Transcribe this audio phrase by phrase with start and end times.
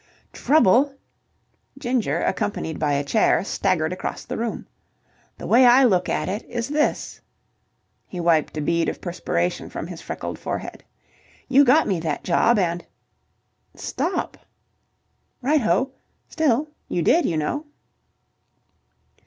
[0.33, 0.95] "Trouble!"
[1.77, 4.65] Ginger, accompanied by a chair, staggered across the room.
[5.37, 7.21] "The way I look at it is this."
[8.07, 10.83] He wiped a bead of perspiration from his freckled forehead.
[11.47, 12.83] "You got me that job, and..."
[13.75, 14.39] "Stop!"
[15.39, 15.91] "Right ho...
[16.27, 17.67] Still, you did, you know."